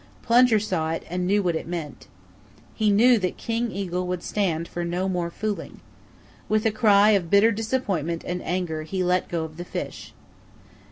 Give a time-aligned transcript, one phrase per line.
[0.23, 2.07] Plunger saw it and knew what it meant.
[2.73, 5.79] He knew that King Eagle would stand for no more fooling.
[6.49, 10.13] With a cry of bitter disappointment and anger he let go of the big fish.